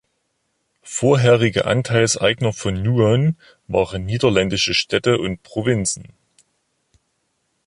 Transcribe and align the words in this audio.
Vorherige 0.81 1.65
Anteilseigner 1.65 2.53
von 2.53 2.81
Nuon 2.81 3.37
waren 3.67 4.03
niederländische 4.07 4.73
Städte 4.73 5.19
und 5.19 5.43
Provinzen. 5.43 6.07